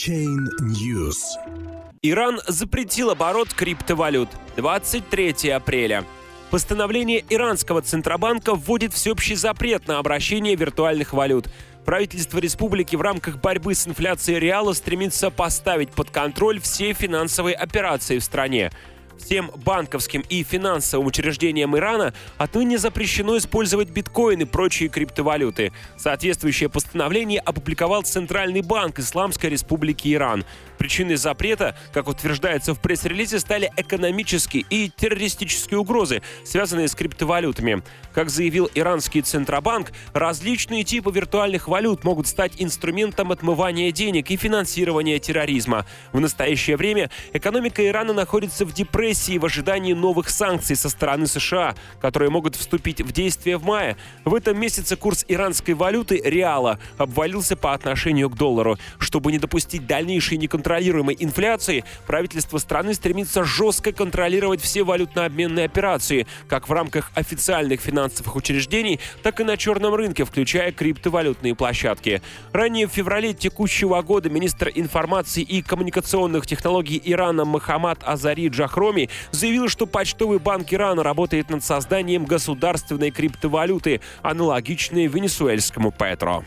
[0.00, 1.18] Chain News.
[2.00, 4.30] Иран запретил оборот криптовалют.
[4.56, 6.06] 23 апреля.
[6.50, 11.50] Постановление иранского Центробанка вводит всеобщий запрет на обращение виртуальных валют.
[11.84, 18.20] Правительство республики в рамках борьбы с инфляцией реала стремится поставить под контроль все финансовые операции
[18.20, 18.70] в стране.
[19.22, 25.72] Всем банковским и финансовым учреждениям Ирана отныне запрещено использовать биткоины и прочие криптовалюты.
[25.96, 30.44] Соответствующее постановление опубликовал Центральный банк Исламской Республики Иран.
[30.78, 37.82] Причиной запрета, как утверждается в пресс-релизе, стали экономические и террористические угрозы, связанные с криптовалютами.
[38.14, 45.18] Как заявил иранский Центробанк, различные типы виртуальных валют могут стать инструментом отмывания денег и финансирования
[45.18, 45.84] терроризма.
[46.12, 51.74] В настоящее время экономика Ирана находится в депрессии в ожидании новых санкций со стороны США,
[52.00, 53.96] которые могут вступить в действие в мае.
[54.24, 58.78] В этом месяце курс иранской валюты реала обвалился по отношению к доллару.
[58.98, 66.68] Чтобы не допустить дальнейшей неконтролируемой инфляции, правительство страны стремится жестко контролировать все валютно-обменные операции, как
[66.68, 72.22] в рамках официальных финансовых учреждений, так и на черном рынке, включая криптовалютные площадки.
[72.52, 78.99] Ранее в феврале текущего года министр информации и коммуникационных технологий Ирана Махамад Азари Джахроми
[79.30, 86.44] заявил, что почтовый банк Ирана работает над созданием государственной криптовалюты, аналогичной венесуэльскому Петро.